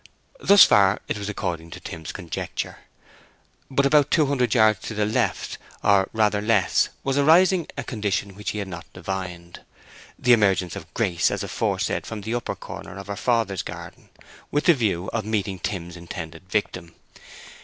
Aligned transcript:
Thus 0.39 0.63
far 0.63 0.99
it 1.07 1.19
was 1.19 1.29
according 1.29 1.69
to 1.69 1.79
Tim's 1.79 2.11
conjecture. 2.11 2.79
But 3.69 3.85
about 3.85 4.09
two 4.09 4.25
hundred 4.25 4.55
yards 4.55 4.79
to 4.87 4.95
the 4.95 5.05
left, 5.05 5.59
or 5.83 6.09
rather 6.11 6.41
less, 6.41 6.89
was 7.03 7.19
arising 7.19 7.67
a 7.77 7.83
condition 7.83 8.33
which 8.33 8.49
he 8.49 8.57
had 8.57 8.67
not 8.67 8.91
divined, 8.93 9.61
the 10.17 10.33
emergence 10.33 10.75
of 10.75 10.91
Grace 10.95 11.29
as 11.29 11.43
aforesaid 11.43 12.07
from 12.07 12.21
the 12.21 12.33
upper 12.33 12.55
corner 12.55 12.97
of 12.97 13.05
her 13.05 13.15
father's 13.15 13.61
garden, 13.61 14.09
with 14.49 14.63
the 14.65 14.73
view 14.73 15.07
of 15.13 15.23
meeting 15.23 15.59
Tim's 15.59 15.95
intended 15.95 16.49
victim. 16.49 16.95